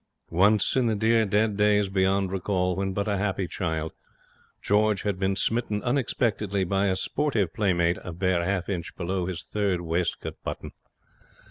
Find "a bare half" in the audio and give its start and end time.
8.03-8.67